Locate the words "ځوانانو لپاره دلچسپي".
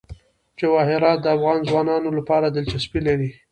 1.69-2.99